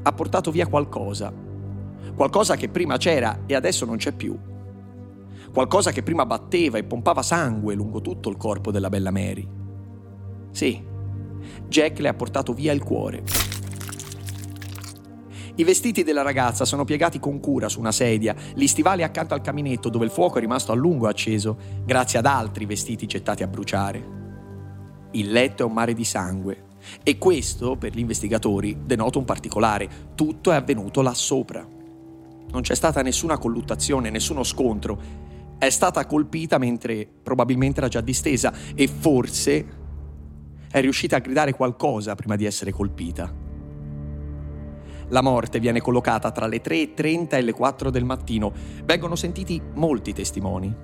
ha 0.07 0.13
portato 0.13 0.51
via 0.51 0.67
qualcosa. 0.67 1.33
Qualcosa 2.15 2.55
che 2.55 2.69
prima 2.69 2.97
c'era 2.97 3.43
e 3.45 3.55
adesso 3.55 3.85
non 3.85 3.97
c'è 3.97 4.11
più. 4.11 4.37
Qualcosa 5.53 5.91
che 5.91 6.03
prima 6.03 6.25
batteva 6.25 6.77
e 6.77 6.83
pompava 6.83 7.21
sangue 7.21 7.75
lungo 7.75 8.01
tutto 8.01 8.29
il 8.29 8.37
corpo 8.37 8.71
della 8.71 8.89
bella 8.89 9.11
Mary. 9.11 9.47
Sì, 10.51 10.83
Jack 11.67 11.99
le 11.99 12.07
ha 12.07 12.13
portato 12.13 12.53
via 12.53 12.71
il 12.71 12.83
cuore. 12.83 13.23
I 15.55 15.63
vestiti 15.63 16.03
della 16.03 16.21
ragazza 16.21 16.65
sono 16.65 16.85
piegati 16.85 17.19
con 17.19 17.39
cura 17.39 17.67
su 17.67 17.79
una 17.79 17.91
sedia, 17.91 18.35
gli 18.53 18.67
stivali 18.67 19.01
accanto 19.01 19.33
al 19.33 19.41
caminetto 19.41 19.89
dove 19.89 20.05
il 20.05 20.11
fuoco 20.11 20.37
è 20.37 20.41
rimasto 20.41 20.71
a 20.71 20.75
lungo 20.75 21.07
acceso, 21.07 21.57
grazie 21.83 22.19
ad 22.19 22.27
altri 22.27 22.65
vestiti 22.65 23.07
gettati 23.07 23.41
a 23.41 23.47
bruciare. 23.47 24.15
Il 25.11 25.31
letto 25.31 25.63
è 25.63 25.65
un 25.65 25.73
mare 25.73 25.93
di 25.93 26.03
sangue, 26.03 26.66
e 27.03 27.17
questo, 27.17 27.75
per 27.75 27.93
gli 27.93 27.99
investigatori, 27.99 28.77
denota 28.85 29.17
un 29.17 29.25
particolare. 29.25 29.89
Tutto 30.15 30.51
è 30.51 30.55
avvenuto 30.55 31.01
là 31.01 31.13
sopra. 31.13 31.65
Non 32.49 32.61
c'è 32.61 32.75
stata 32.75 33.01
nessuna 33.01 33.37
colluttazione, 33.37 34.09
nessuno 34.09 34.43
scontro. 34.43 35.25
È 35.57 35.69
stata 35.69 36.05
colpita 36.05 36.57
mentre 36.57 37.07
probabilmente 37.23 37.79
era 37.79 37.89
già 37.89 38.01
distesa 38.01 38.53
e 38.75 38.87
forse 38.87 39.65
è 40.69 40.81
riuscita 40.81 41.15
a 41.15 41.19
gridare 41.19 41.53
qualcosa 41.53 42.15
prima 42.15 42.35
di 42.35 42.45
essere 42.45 42.71
colpita. 42.71 43.45
La 45.09 45.21
morte 45.21 45.59
viene 45.59 45.79
collocata 45.79 46.31
tra 46.31 46.47
le 46.47 46.61
3.30 46.61 47.35
e 47.35 47.41
le 47.41 47.53
4 47.53 47.89
del 47.89 48.03
mattino. 48.03 48.51
Vengono 48.83 49.15
sentiti 49.15 49.61
molti 49.75 50.13
testimoni. 50.13 50.75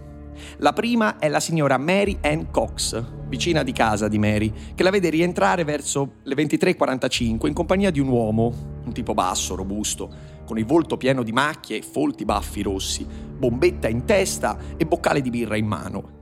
La 0.58 0.74
prima 0.74 1.20
è 1.20 1.28
la 1.28 1.40
signora 1.40 1.78
Mary 1.78 2.18
Ann 2.22 2.44
Cox, 2.52 3.04
vicina 3.28 3.64
di 3.64 3.72
casa 3.72 4.08
di 4.08 4.20
Mary, 4.20 4.52
che 4.76 4.84
la 4.84 4.90
vede 4.90 5.10
rientrare 5.10 5.64
verso 5.64 6.16
le 6.24 6.36
23.45 6.36 7.48
in 7.48 7.54
compagnia 7.54 7.92
di 7.92 8.00
un 8.00 8.08
uomo, 8.08 8.54
un 8.86 8.94
tipo 8.94 9.14
basso, 9.14 9.56
robusto, 9.56 10.10
con 10.46 10.58
il 10.58 10.66
volto 10.66 10.98
pieno 10.98 11.24
di 11.24 11.32
macchie 11.32 11.78
e 11.78 11.82
folti 11.82 12.26
baffi 12.26 12.62
rossi, 12.62 13.06
bombetta 13.06 13.88
in 13.88 14.06
testa 14.06 14.58
e 14.78 14.86
boccale 14.86 15.22
di 15.22 15.30
birra 15.30 15.58
in 15.58 15.66
mano. 15.66 16.22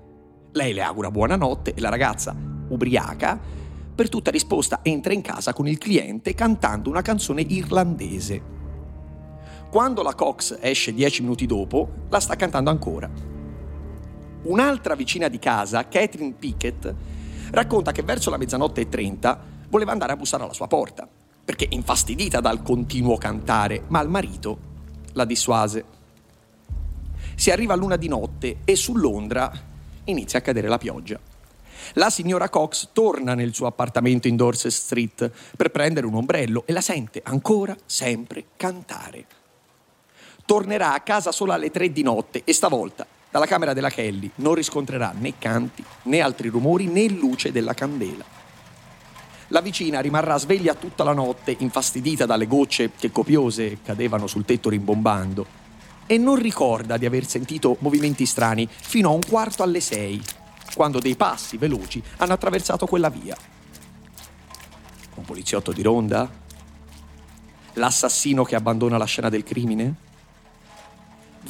Lei 0.53 0.73
le 0.73 0.81
augura 0.81 1.11
buonanotte 1.11 1.73
e 1.73 1.81
la 1.81 1.89
ragazza, 1.89 2.35
ubriaca, 2.69 3.39
per 3.93 4.09
tutta 4.09 4.31
risposta 4.31 4.79
entra 4.83 5.13
in 5.13 5.21
casa 5.21 5.53
con 5.53 5.67
il 5.67 5.77
cliente 5.77 6.33
cantando 6.33 6.89
una 6.89 7.01
canzone 7.01 7.41
irlandese. 7.41 8.59
Quando 9.69 10.01
la 10.01 10.15
Cox 10.15 10.57
esce 10.59 10.93
dieci 10.93 11.21
minuti 11.21 11.45
dopo, 11.45 11.89
la 12.09 12.19
sta 12.19 12.35
cantando 12.35 12.69
ancora. 12.69 13.30
Un'altra 14.43 14.95
vicina 14.95 15.27
di 15.27 15.37
casa, 15.37 15.87
Catherine 15.87 16.33
Pickett, 16.33 16.93
racconta 17.51 17.91
che 17.91 18.01
verso 18.01 18.31
la 18.31 18.37
mezzanotte 18.37 18.81
e 18.81 18.89
trenta 18.89 19.39
voleva 19.69 19.91
andare 19.91 20.13
a 20.13 20.17
bussare 20.17 20.43
alla 20.43 20.53
sua 20.53 20.65
porta, 20.65 21.07
perché 21.45 21.67
infastidita 21.69 22.39
dal 22.39 22.63
continuo 22.63 23.17
cantare, 23.17 23.83
ma 23.89 24.01
il 24.01 24.09
marito 24.09 24.57
la 25.13 25.25
dissuase. 25.25 25.85
Si 27.35 27.51
arriva 27.51 27.75
luna 27.75 27.97
di 27.97 28.07
notte 28.07 28.57
e 28.65 28.75
su 28.75 28.95
Londra 28.95 29.51
inizia 30.05 30.39
a 30.39 30.41
cadere 30.41 30.67
la 30.67 30.79
pioggia. 30.79 31.19
La 31.93 32.09
signora 32.09 32.49
Cox 32.49 32.89
torna 32.93 33.35
nel 33.35 33.53
suo 33.53 33.67
appartamento 33.67 34.27
in 34.27 34.35
Dorset 34.35 34.71
Street 34.71 35.31
per 35.55 35.69
prendere 35.69 36.07
un 36.07 36.15
ombrello 36.15 36.63
e 36.65 36.73
la 36.73 36.81
sente 36.81 37.21
ancora 37.23 37.75
sempre 37.85 38.45
cantare. 38.57 39.25
Tornerà 40.45 40.93
a 40.93 41.01
casa 41.01 41.31
solo 41.31 41.51
alle 41.51 41.69
tre 41.69 41.91
di 41.91 42.01
notte 42.01 42.41
e 42.43 42.53
stavolta 42.53 43.05
dalla 43.31 43.45
camera 43.45 43.73
della 43.73 43.89
Kelly 43.89 44.29
non 44.35 44.53
riscontrerà 44.53 45.13
né 45.17 45.37
canti, 45.39 45.83
né 46.03 46.19
altri 46.19 46.49
rumori, 46.49 46.85
né 46.87 47.07
luce 47.07 47.51
della 47.51 47.73
candela. 47.73 48.25
La 49.47 49.61
vicina 49.61 50.01
rimarrà 50.01 50.37
sveglia 50.37 50.75
tutta 50.75 51.03
la 51.03 51.13
notte, 51.13 51.55
infastidita 51.59 52.25
dalle 52.25 52.45
gocce 52.45 52.91
che 52.97 53.11
copiose 53.11 53.79
cadevano 53.83 54.27
sul 54.27 54.45
tetto 54.45 54.69
rimbombando, 54.69 55.59
e 56.05 56.17
non 56.17 56.35
ricorda 56.35 56.97
di 56.97 57.05
aver 57.05 57.25
sentito 57.25 57.77
movimenti 57.79 58.25
strani 58.25 58.67
fino 58.69 59.09
a 59.09 59.13
un 59.13 59.21
quarto 59.25 59.63
alle 59.63 59.79
sei, 59.79 60.21
quando 60.75 60.99
dei 60.99 61.15
passi 61.15 61.57
veloci 61.57 62.03
hanno 62.17 62.33
attraversato 62.33 62.85
quella 62.85 63.09
via. 63.09 63.35
Un 65.15 65.23
poliziotto 65.23 65.71
di 65.71 65.81
ronda? 65.81 66.29
L'assassino 67.73 68.43
che 68.43 68.55
abbandona 68.55 68.97
la 68.97 69.05
scena 69.05 69.29
del 69.29 69.43
crimine? 69.43 70.10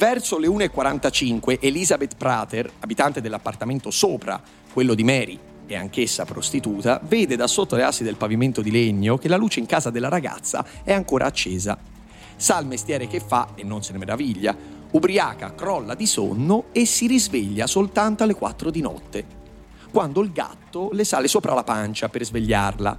Verso 0.02 0.36
le 0.36 0.48
1.45 0.48 1.58
Elizabeth 1.60 2.16
Prater, 2.16 2.68
abitante 2.80 3.20
dell'appartamento 3.20 3.92
sopra, 3.92 4.42
quello 4.72 4.94
di 4.94 5.04
Mary, 5.04 5.38
e 5.64 5.76
anch'essa 5.76 6.24
prostituta, 6.24 7.00
vede 7.04 7.36
da 7.36 7.46
sotto 7.46 7.76
le 7.76 7.84
assi 7.84 8.02
del 8.02 8.16
pavimento 8.16 8.62
di 8.62 8.72
legno 8.72 9.16
che 9.16 9.28
la 9.28 9.36
luce 9.36 9.60
in 9.60 9.66
casa 9.66 9.90
della 9.90 10.08
ragazza 10.08 10.66
è 10.82 10.92
ancora 10.92 11.26
accesa. 11.26 11.78
Sa 12.34 12.58
il 12.58 12.66
mestiere 12.66 13.06
che 13.06 13.20
fa 13.20 13.50
e 13.54 13.62
non 13.62 13.84
se 13.84 13.92
ne 13.92 13.98
meraviglia. 13.98 14.56
Ubriaca 14.90 15.54
crolla 15.54 15.94
di 15.94 16.06
sonno 16.06 16.64
e 16.72 16.84
si 16.84 17.06
risveglia 17.06 17.68
soltanto 17.68 18.24
alle 18.24 18.34
4 18.34 18.72
di 18.72 18.80
notte, 18.80 19.24
quando 19.92 20.20
il 20.22 20.32
gatto 20.32 20.90
le 20.90 21.04
sale 21.04 21.28
sopra 21.28 21.54
la 21.54 21.62
pancia 21.62 22.08
per 22.08 22.24
svegliarla 22.24 22.98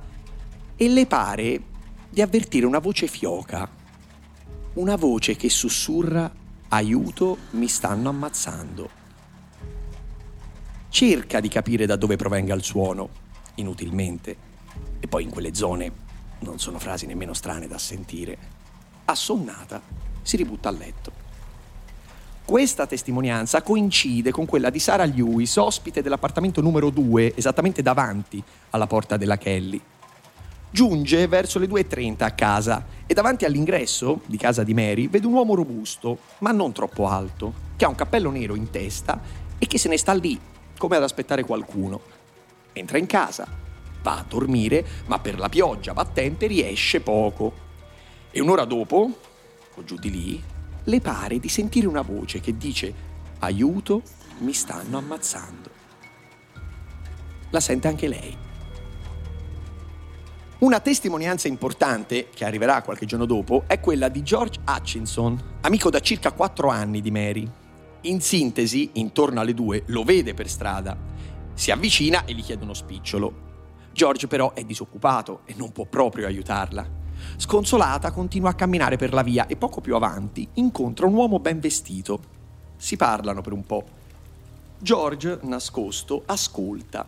e 0.78 0.88
le 0.88 1.06
pare 1.06 1.62
di 2.10 2.22
avvertire 2.22 2.66
una 2.66 2.80
voce 2.80 3.08
fioca, 3.08 3.70
una 4.76 4.96
voce 4.96 5.36
che 5.36 5.50
sussurra 5.50 6.40
aiuto, 6.74 7.38
mi 7.52 7.68
stanno 7.68 8.10
ammazzando 8.10 9.02
cerca 10.94 11.40
di 11.40 11.48
capire 11.48 11.88
da 11.88 11.96
dove 11.96 12.18
provenga 12.18 12.54
il 12.54 12.64
suono, 12.64 13.10
inutilmente. 13.56 14.38
E 15.00 15.08
poi 15.08 15.24
in 15.24 15.32
quelle 15.32 15.56
zone 15.56 15.92
non 16.42 16.60
sono 16.60 16.78
frasi 16.78 17.08
nemmeno 17.08 17.34
strane 17.34 17.68
da 17.68 17.80
sentire. 17.80 18.38
Assonnata, 19.06 19.82
si 20.22 20.38
ributta 20.38 20.70
a 20.70 20.72
letto. 20.72 21.12
Questa 22.46 22.86
testimonianza 22.86 23.64
coincide 23.64 24.30
con 24.30 24.46
quella 24.46 24.70
di 24.70 24.78
Sara 24.78 25.06
Lewis, 25.06 25.56
ospite 25.56 26.04
dell'appartamento 26.04 26.62
numero 26.62 26.92
2, 26.92 27.34
esattamente 27.36 27.82
davanti 27.82 28.44
alla 28.70 28.86
porta 28.86 29.18
della 29.18 29.40
Kelly. 29.40 29.82
Giunge 30.74 31.28
verso 31.28 31.60
le 31.60 31.68
2.30 31.68 32.24
a 32.24 32.32
casa 32.32 32.84
e 33.06 33.14
davanti 33.14 33.46
all'ingresso 33.46 34.22
di 34.26 34.38
casa 34.38 34.64
di 34.64 34.74
Mary 34.74 35.08
vede 35.08 35.28
un 35.28 35.34
uomo 35.34 35.54
robusto, 35.54 36.18
ma 36.40 36.52
non 36.52 36.72
troppo 36.72 37.08
alto, 37.08 37.54
che 37.76 37.86
ha 37.86 37.90
un 37.90 37.94
cappello 37.94 38.32
nero 38.32 38.56
in 38.56 38.72
testa 38.72 39.22
e 39.60 39.68
che 39.68 39.78
se 39.78 39.88
ne 39.88 40.00
sta 40.00 40.14
lì 40.14 40.40
come 40.76 40.96
ad 40.96 41.04
aspettare 41.04 41.44
qualcuno. 41.44 42.02
Entra 42.74 42.98
in 42.98 43.06
casa, 43.06 43.48
va 44.02 44.18
a 44.18 44.26
dormire, 44.28 44.84
ma 45.06 45.20
per 45.20 45.38
la 45.38 45.48
pioggia 45.48 45.94
battente 45.94 46.48
riesce 46.48 47.02
poco. 47.02 47.54
E 48.32 48.42
un'ora 48.42 48.66
dopo, 48.66 49.12
o 49.76 49.84
giù 49.84 49.96
di 49.98 50.10
lì, 50.10 50.44
le 50.86 51.02
pare 51.02 51.38
di 51.38 51.50
sentire 51.50 51.86
una 51.86 52.02
voce 52.02 52.40
che 52.40 52.58
dice 52.58 52.92
aiuto, 53.38 54.02
mi 54.40 54.54
stanno 54.54 54.98
ammazzando. 54.98 55.70
La 57.52 57.60
sente 57.60 57.88
anche 57.88 58.08
lei. 58.08 58.53
Una 60.64 60.80
testimonianza 60.80 61.50
importante, 61.50 62.30
che 62.34 62.46
arriverà 62.46 62.82
qualche 62.84 63.06
giorno 63.06 63.26
dopo, 63.26 63.66
è 63.68 63.82
quella 63.82 64.08
di 64.08 64.24
George 64.24 64.62
Hutchinson, 64.66 65.58
amico 65.60 65.90
da 65.90 66.00
circa 66.00 66.32
quattro 66.32 66.70
anni 66.70 67.02
di 67.02 67.12
Mary, 67.12 67.46
in 68.04 68.22
sintesi, 68.22 68.92
intorno 68.94 69.42
alle 69.42 69.54
due, 69.54 69.84
lo 69.88 70.04
vede 70.04 70.34
per 70.34 70.48
strada. 70.48 70.98
Si 71.54 71.70
avvicina 71.70 72.24
e 72.24 72.34
gli 72.34 72.42
chiede 72.42 72.64
uno 72.64 72.74
spicciolo. 72.74 73.42
George 73.92 74.28
però 74.28 74.54
è 74.54 74.64
disoccupato 74.64 75.42
e 75.44 75.54
non 75.58 75.74
può 75.74 75.84
proprio 75.84 76.28
aiutarla. 76.28 76.90
Sconsolata 77.36 78.12
continua 78.12 78.52
a 78.52 78.56
camminare 78.56 78.96
per 78.96 79.12
la 79.12 79.22
via 79.22 79.48
e 79.48 79.58
poco 79.58 79.82
più 79.82 79.96
avanti 79.96 80.48
incontra 80.54 81.06
un 81.06 81.14
uomo 81.14 81.42
ben 81.42 81.60
vestito. 81.60 82.22
Si 82.78 82.96
parlano 82.96 83.42
per 83.42 83.52
un 83.52 83.66
po'. 83.66 83.84
George, 84.80 85.40
nascosto, 85.42 86.24
ascolta 86.26 87.06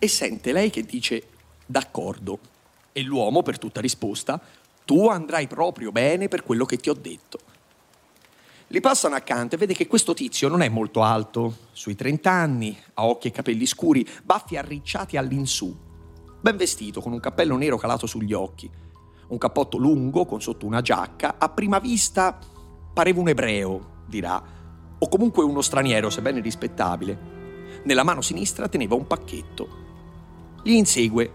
e 0.00 0.08
sente 0.08 0.50
lei 0.50 0.70
che 0.70 0.82
dice 0.82 1.22
d'accordo. 1.64 2.51
E 2.92 3.02
l'uomo, 3.02 3.42
per 3.42 3.58
tutta 3.58 3.80
risposta, 3.80 4.40
tu 4.84 5.08
andrai 5.08 5.46
proprio 5.46 5.92
bene 5.92 6.28
per 6.28 6.42
quello 6.42 6.64
che 6.64 6.76
ti 6.76 6.90
ho 6.90 6.94
detto. 6.94 7.38
Li 8.68 8.80
passano 8.80 9.14
accanto 9.14 9.54
e 9.54 9.58
vede 9.58 9.74
che 9.74 9.86
questo 9.86 10.14
tizio 10.14 10.48
non 10.48 10.62
è 10.62 10.68
molto 10.68 11.02
alto, 11.02 11.56
sui 11.72 11.94
30 11.94 12.30
anni, 12.30 12.76
ha 12.94 13.06
occhi 13.06 13.28
e 13.28 13.30
capelli 13.30 13.66
scuri, 13.66 14.06
baffi 14.22 14.56
arricciati 14.56 15.18
all'insù, 15.18 15.76
ben 16.40 16.56
vestito 16.56 17.02
con 17.02 17.12
un 17.12 17.20
cappello 17.20 17.56
nero 17.56 17.76
calato 17.76 18.06
sugli 18.06 18.32
occhi, 18.32 18.70
un 19.28 19.38
cappotto 19.38 19.76
lungo 19.76 20.24
con 20.24 20.40
sotto 20.40 20.64
una 20.64 20.80
giacca, 20.80 21.34
a 21.38 21.50
prima 21.50 21.78
vista 21.80 22.38
pareva 22.94 23.20
un 23.20 23.28
ebreo, 23.28 24.04
dirà, 24.06 24.42
o 24.98 25.08
comunque 25.08 25.44
uno 25.44 25.60
straniero, 25.60 26.10
sebbene 26.10 26.40
rispettabile. 26.40 27.30
Nella 27.84 28.04
mano 28.04 28.20
sinistra 28.20 28.68
teneva 28.68 28.94
un 28.94 29.06
pacchetto. 29.06 29.68
Gli 30.62 30.72
insegue, 30.72 31.32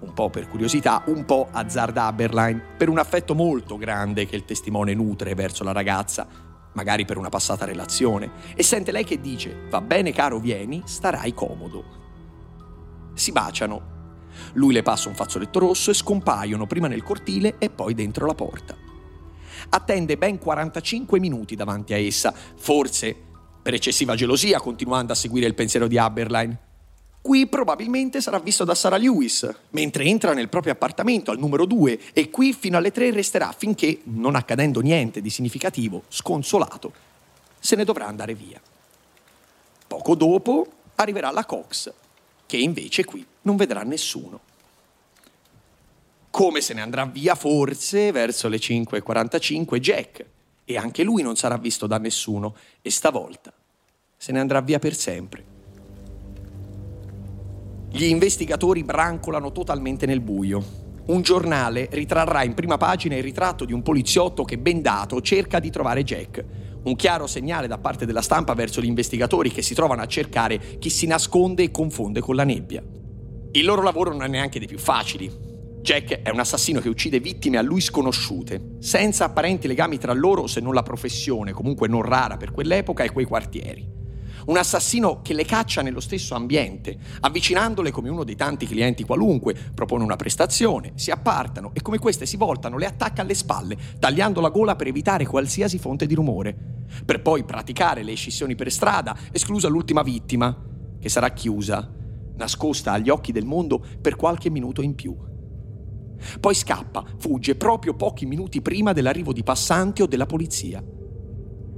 un 0.00 0.12
po' 0.12 0.30
per 0.30 0.48
curiosità, 0.48 1.02
un 1.06 1.24
po' 1.24 1.48
azzarda 1.50 2.04
Aberline, 2.04 2.60
per 2.76 2.88
un 2.88 2.98
affetto 2.98 3.34
molto 3.34 3.76
grande 3.76 4.26
che 4.26 4.36
il 4.36 4.44
testimone 4.44 4.94
nutre 4.94 5.34
verso 5.34 5.64
la 5.64 5.72
ragazza, 5.72 6.26
magari 6.72 7.04
per 7.04 7.16
una 7.16 7.28
passata 7.28 7.64
relazione, 7.64 8.30
e 8.54 8.62
sente 8.62 8.92
lei 8.92 9.04
che 9.04 9.20
dice, 9.20 9.66
va 9.68 9.80
bene 9.80 10.12
caro 10.12 10.38
vieni, 10.38 10.82
starai 10.84 11.34
comodo. 11.34 11.84
Si 13.14 13.32
baciano. 13.32 13.98
Lui 14.54 14.72
le 14.72 14.82
passa 14.82 15.08
un 15.08 15.14
fazzoletto 15.14 15.58
rosso 15.58 15.90
e 15.90 15.94
scompaiono 15.94 16.66
prima 16.66 16.88
nel 16.88 17.02
cortile 17.02 17.56
e 17.58 17.68
poi 17.68 17.94
dentro 17.94 18.26
la 18.26 18.34
porta. 18.34 18.74
Attende 19.70 20.16
ben 20.16 20.38
45 20.38 21.20
minuti 21.20 21.54
davanti 21.54 21.92
a 21.92 21.98
essa, 21.98 22.32
forse 22.32 23.14
per 23.62 23.74
eccessiva 23.74 24.14
gelosia, 24.14 24.58
continuando 24.60 25.12
a 25.12 25.16
seguire 25.16 25.46
il 25.46 25.54
pensiero 25.54 25.86
di 25.86 25.98
Aberline, 25.98 26.69
Qui 27.22 27.46
probabilmente 27.48 28.22
sarà 28.22 28.38
visto 28.38 28.64
da 28.64 28.74
Sarah 28.74 28.96
Lewis, 28.96 29.48
mentre 29.70 30.04
entra 30.04 30.32
nel 30.32 30.48
proprio 30.48 30.72
appartamento 30.72 31.30
al 31.30 31.38
numero 31.38 31.66
2 31.66 32.00
e 32.14 32.30
qui 32.30 32.54
fino 32.54 32.78
alle 32.78 32.92
3 32.92 33.10
resterà 33.10 33.52
finché, 33.52 34.00
non 34.04 34.36
accadendo 34.36 34.80
niente 34.80 35.20
di 35.20 35.28
significativo, 35.28 36.04
sconsolato, 36.08 36.92
se 37.58 37.76
ne 37.76 37.84
dovrà 37.84 38.06
andare 38.06 38.34
via. 38.34 38.58
Poco 39.86 40.14
dopo 40.14 40.66
arriverà 40.94 41.30
la 41.30 41.44
Cox, 41.44 41.92
che 42.46 42.56
invece 42.56 43.04
qui 43.04 43.24
non 43.42 43.56
vedrà 43.56 43.82
nessuno. 43.82 44.40
Come 46.30 46.60
se 46.62 46.72
ne 46.72 46.80
andrà 46.80 47.04
via 47.04 47.34
forse 47.34 48.12
verso 48.12 48.48
le 48.48 48.56
5.45 48.56 49.76
Jack, 49.76 50.24
e 50.64 50.76
anche 50.78 51.02
lui 51.02 51.22
non 51.22 51.36
sarà 51.36 51.58
visto 51.58 51.86
da 51.86 51.98
nessuno, 51.98 52.56
e 52.80 52.90
stavolta 52.90 53.52
se 54.16 54.32
ne 54.32 54.40
andrà 54.40 54.62
via 54.62 54.78
per 54.78 54.94
sempre. 54.94 55.49
Gli 57.92 58.04
investigatori 58.04 58.84
brancolano 58.84 59.50
totalmente 59.50 60.06
nel 60.06 60.20
buio. 60.20 60.62
Un 61.06 61.22
giornale 61.22 61.88
ritrarrà 61.90 62.44
in 62.44 62.54
prima 62.54 62.76
pagina 62.76 63.16
il 63.16 63.22
ritratto 63.24 63.64
di 63.64 63.72
un 63.72 63.82
poliziotto 63.82 64.44
che, 64.44 64.58
bendato, 64.58 65.20
cerca 65.20 65.58
di 65.58 65.70
trovare 65.70 66.04
Jack. 66.04 66.44
Un 66.84 66.94
chiaro 66.94 67.26
segnale 67.26 67.66
da 67.66 67.78
parte 67.78 68.06
della 68.06 68.22
stampa 68.22 68.54
verso 68.54 68.80
gli 68.80 68.86
investigatori 68.86 69.50
che 69.50 69.62
si 69.62 69.74
trovano 69.74 70.02
a 70.02 70.06
cercare 70.06 70.78
chi 70.78 70.88
si 70.88 71.08
nasconde 71.08 71.64
e 71.64 71.70
confonde 71.72 72.20
con 72.20 72.36
la 72.36 72.44
nebbia. 72.44 72.80
Il 73.50 73.64
loro 73.64 73.82
lavoro 73.82 74.10
non 74.10 74.22
è 74.22 74.28
neanche 74.28 74.60
dei 74.60 74.68
più 74.68 74.78
facili. 74.78 75.28
Jack 75.80 76.22
è 76.22 76.30
un 76.30 76.38
assassino 76.38 76.78
che 76.78 76.88
uccide 76.88 77.18
vittime 77.18 77.56
a 77.56 77.62
lui 77.62 77.80
sconosciute, 77.80 78.76
senza 78.78 79.24
apparenti 79.24 79.66
legami 79.66 79.98
tra 79.98 80.12
loro 80.12 80.46
se 80.46 80.60
non 80.60 80.74
la 80.74 80.84
professione, 80.84 81.50
comunque 81.50 81.88
non 81.88 82.02
rara 82.02 82.36
per 82.36 82.52
quell'epoca, 82.52 83.02
e 83.02 83.10
quei 83.10 83.24
quartieri. 83.24 83.99
Un 84.46 84.56
assassino 84.56 85.20
che 85.20 85.34
le 85.34 85.44
caccia 85.44 85.82
nello 85.82 86.00
stesso 86.00 86.34
ambiente, 86.34 86.98
avvicinandole 87.20 87.90
come 87.90 88.08
uno 88.08 88.24
dei 88.24 88.36
tanti 88.36 88.66
clienti 88.66 89.04
qualunque, 89.04 89.54
propone 89.74 90.02
una 90.02 90.16
prestazione, 90.16 90.92
si 90.94 91.10
appartano 91.10 91.70
e 91.74 91.82
come 91.82 91.98
queste 91.98 92.24
si 92.24 92.36
voltano 92.36 92.78
le 92.78 92.86
attacca 92.86 93.22
alle 93.22 93.34
spalle, 93.34 93.76
tagliando 93.98 94.40
la 94.40 94.48
gola 94.48 94.76
per 94.76 94.86
evitare 94.86 95.26
qualsiasi 95.26 95.78
fonte 95.78 96.06
di 96.06 96.14
rumore, 96.14 96.56
per 97.04 97.20
poi 97.20 97.44
praticare 97.44 98.02
le 98.02 98.14
scissioni 98.14 98.54
per 98.54 98.72
strada, 98.72 99.16
esclusa 99.30 99.68
l'ultima 99.68 100.02
vittima, 100.02 100.56
che 100.98 101.08
sarà 101.08 101.30
chiusa, 101.30 101.92
nascosta 102.36 102.92
agli 102.92 103.10
occhi 103.10 103.32
del 103.32 103.44
mondo 103.44 103.84
per 104.00 104.16
qualche 104.16 104.48
minuto 104.48 104.80
in 104.80 104.94
più. 104.94 105.14
Poi 106.38 106.54
scappa, 106.54 107.04
fugge 107.18 107.56
proprio 107.56 107.94
pochi 107.94 108.26
minuti 108.26 108.60
prima 108.62 108.92
dell'arrivo 108.92 109.32
di 109.32 109.42
passanti 109.42 110.02
o 110.02 110.06
della 110.06 110.26
polizia. 110.26 110.82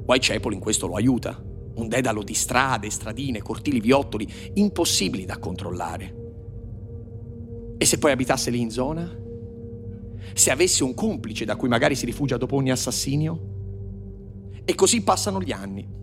Whitechapel 0.05 0.53
in 0.53 0.59
questo 0.59 0.87
lo 0.87 0.95
aiuta 0.95 1.51
un 1.75 1.89
dedalo 1.89 2.23
di 2.23 2.35
strade, 2.35 2.91
stradine, 2.91 3.43
cortili 3.43 3.81
viottoli, 3.81 4.27
impossibili 4.55 5.25
da 5.25 5.39
controllare. 5.39 6.21
E 7.79 7.85
se 7.85 7.99
poi 7.99 8.13
abitasse 8.13 8.51
lì 8.51 8.61
in 8.61 8.71
zona? 8.71 9.11
Se 10.35 10.51
avesse 10.51 10.85
un 10.85 10.95
complice 10.95 11.45
da 11.45 11.57
cui 11.57 11.69
magari 11.69 11.95
si 11.95 12.07
rifugia 12.07 12.37
dopo 12.37 12.57
ogni 12.57 12.71
assassinio? 12.71 13.51
E 14.65 14.75
così 14.75 15.03
passano 15.03 15.41
gli 15.41 15.53
anni. 15.53 16.01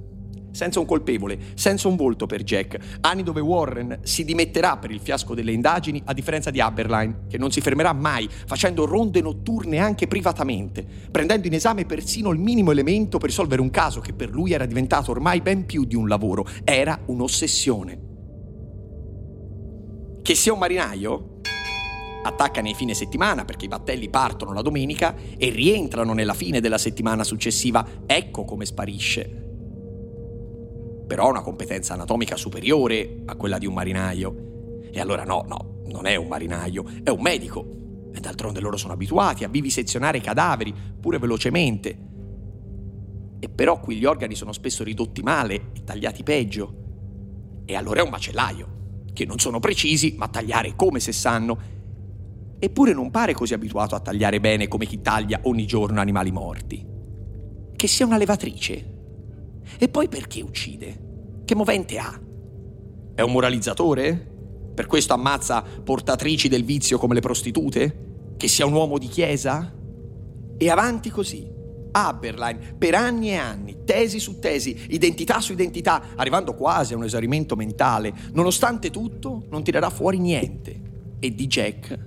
Senza 0.60 0.82
un 0.82 0.86
colpevole, 0.86 1.40
senza 1.54 1.88
un 1.88 1.96
volto 1.96 2.26
per 2.26 2.44
Jack, 2.44 2.98
anni 3.00 3.24
dove 3.24 3.40
Warren 3.40 4.00
si 4.04 4.26
dimetterà 4.26 4.76
per 4.76 4.92
il 4.92 5.00
fiasco 5.00 5.34
delle 5.34 5.54
indagini, 5.54 6.02
a 6.04 6.14
differenza 6.14 6.50
di 6.52 6.60
Aberline, 6.60 7.28
che 7.30 7.38
non 7.38 7.50
si 7.50 7.62
fermerà 7.62 7.94
mai, 7.94 8.28
facendo 8.30 8.86
ronde 8.86 9.22
notturne 9.22 9.78
anche 9.78 10.08
privatamente, 10.08 10.86
prendendo 11.10 11.48
in 11.48 11.54
esame 11.54 11.86
persino 11.86 12.32
il 12.32 12.40
minimo 12.40 12.72
elemento 12.72 13.20
per 13.20 13.30
risolvere 13.30 13.62
un 13.62 13.70
caso 13.70 14.02
che 14.02 14.12
per 14.12 14.32
lui 14.32 14.52
era 14.52 14.66
diventato 14.66 15.12
ormai 15.12 15.40
ben 15.40 15.66
più 15.66 15.86
di 15.86 15.96
un 15.96 16.10
lavoro, 16.10 16.46
era 16.66 17.00
un'ossessione. 17.06 18.08
Che 20.22 20.36
sia 20.36 20.52
un 20.52 20.60
marinaio? 20.60 21.38
Attacca 22.22 22.60
nei 22.60 22.74
fine 22.74 22.94
settimana 22.94 23.46
perché 23.46 23.64
i 23.64 23.70
battelli 23.70 24.10
partono 24.10 24.52
la 24.52 24.62
domenica 24.62 25.16
e 25.38 25.52
rientrano 25.52 26.12
nella 26.12 26.34
fine 26.34 26.60
della 26.60 26.78
settimana 26.78 27.24
successiva. 27.24 27.88
Ecco 28.06 28.44
come 28.44 28.66
sparisce 28.66 29.48
però 31.10 31.26
ha 31.26 31.30
una 31.30 31.42
competenza 31.42 31.96
anatomica 31.96 32.36
superiore 32.36 33.24
a 33.26 33.36
quella 33.36 33.58
di 33.58 33.66
un 33.66 33.74
marinaio. 33.74 34.82
E 34.92 35.00
allora 35.00 35.24
no, 35.24 35.44
no, 35.48 35.82
non 35.88 36.06
è 36.06 36.16
un 36.16 36.28
marinaio, 36.28 36.86
è 37.04 37.10
un 37.10 37.20
medico. 37.20 38.12
E 38.14 38.20
d'altronde 38.20 38.60
loro 38.60 38.78
sono 38.78 38.94
abituati 38.94 39.44
a 39.44 39.48
vivisezionare 39.48 40.22
cadaveri, 40.22 40.72
pure 41.02 41.18
velocemente. 41.18 41.98
E 43.40 43.50
però 43.50 43.80
qui 43.80 43.96
gli 43.96 44.06
organi 44.06 44.36
sono 44.36 44.52
spesso 44.52 44.84
ridotti 44.84 45.24
male 45.24 45.72
e 45.74 45.84
tagliati 45.84 46.22
peggio. 46.22 47.64
E 47.66 47.76
allora 47.76 48.02
è 48.02 48.04
un 48.04 48.10
macellaio, 48.12 48.68
che 49.12 49.26
non 49.26 49.40
sono 49.40 49.58
precisi, 49.58 50.14
ma 50.16 50.28
tagliare 50.28 50.76
come 50.76 51.00
se 51.00 51.12
sanno. 51.12 51.58
Eppure 52.60 52.94
non 52.94 53.10
pare 53.10 53.34
così 53.34 53.56
abituato 53.56 53.96
a 53.96 54.00
tagliare 54.00 54.40
bene 54.40 54.68
come 54.68 54.86
chi 54.86 55.02
taglia 55.02 55.40
ogni 55.46 55.66
giorno 55.66 56.02
animali 56.02 56.32
morti. 56.32 56.86
Che 57.76 57.88
sia 57.88 58.06
una 58.06 58.18
levatrice 58.18 58.98
e 59.78 59.90
poi 59.90 60.08
perché 60.08 60.42
uccide? 60.42 61.08
Che 61.46 61.56
movente 61.56 61.98
ha? 61.98 62.20
È 63.16 63.22
un 63.22 63.32
moralizzatore? 63.32 64.38
Per 64.74 64.86
questo 64.86 65.14
ammazza 65.14 65.62
portatrici 65.62 66.48
del 66.48 66.64
vizio 66.64 66.98
come 66.98 67.14
le 67.14 67.20
prostitute? 67.20 68.36
Che 68.38 68.48
sia 68.48 68.66
un 68.66 68.74
uomo 68.74 68.98
di 68.98 69.08
chiesa? 69.08 69.74
E 70.58 70.70
avanti 70.70 71.10
così. 71.10 71.48
Aberline, 71.92 72.76
per 72.78 72.94
anni 72.94 73.30
e 73.30 73.36
anni, 73.36 73.78
tesi 73.84 74.20
su 74.20 74.40
tesi, 74.40 74.86
identità 74.90 75.42
su 75.42 75.54
identità, 75.54 76.16
arrivando 76.16 76.54
quasi 76.54 76.94
a 76.94 76.98
un 76.98 77.04
esaurimento 77.04 77.56
mentale, 77.56 78.14
nonostante 78.34 78.92
tutto 78.92 79.46
non 79.50 79.64
tirerà 79.64 79.90
fuori 79.90 80.20
niente. 80.20 80.80
E 81.20 81.34
di 81.34 81.48
Jack 81.48 81.98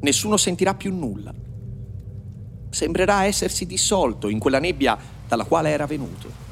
nessuno 0.00 0.36
sentirà 0.36 0.74
più 0.74 0.92
nulla. 0.92 1.32
Sembrerà 2.68 3.24
essersi 3.24 3.64
dissolto 3.64 4.28
in 4.28 4.38
quella 4.38 4.58
nebbia 4.58 4.98
dalla 5.26 5.44
quale 5.44 5.70
era 5.70 5.86
venuto 5.86 6.46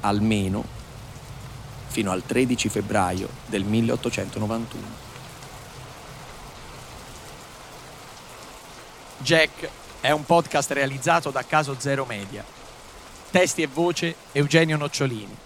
almeno 0.00 0.64
fino 1.88 2.10
al 2.10 2.22
13 2.24 2.68
febbraio 2.68 3.28
del 3.46 3.64
1891. 3.64 5.06
Jack 9.18 9.68
è 10.00 10.10
un 10.10 10.24
podcast 10.24 10.70
realizzato 10.70 11.30
da 11.30 11.44
Caso 11.44 11.76
Zero 11.78 12.04
Media. 12.04 12.44
Testi 13.30 13.62
e 13.62 13.66
voce 13.66 14.14
Eugenio 14.32 14.76
Nocciolini. 14.76 15.36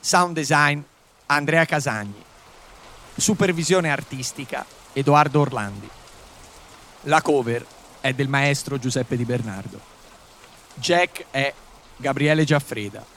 Sound 0.00 0.34
design 0.34 0.80
Andrea 1.26 1.64
Casagni. 1.64 2.24
Supervisione 3.16 3.90
artistica 3.90 4.64
Edoardo 4.92 5.40
Orlandi. 5.40 5.88
La 7.02 7.20
cover 7.20 7.64
è 8.00 8.12
del 8.12 8.28
maestro 8.28 8.78
Giuseppe 8.78 9.16
Di 9.16 9.24
Bernardo. 9.24 9.78
Jack 10.74 11.26
è 11.30 11.52
Gabriele 11.96 12.44
Giaffreda. 12.44 13.15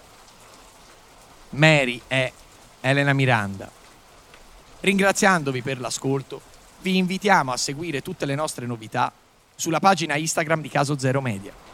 Mary 1.51 2.01
è 2.07 2.31
Elena 2.81 3.13
Miranda. 3.13 3.69
Ringraziandovi 4.81 5.61
per 5.61 5.79
l'ascolto, 5.79 6.41
vi 6.81 6.97
invitiamo 6.97 7.51
a 7.51 7.57
seguire 7.57 8.01
tutte 8.01 8.25
le 8.25 8.35
nostre 8.35 8.65
novità 8.65 9.11
sulla 9.55 9.79
pagina 9.79 10.15
Instagram 10.15 10.61
di 10.61 10.69
Caso 10.69 10.97
Zero 10.97 11.21
Media. 11.21 11.68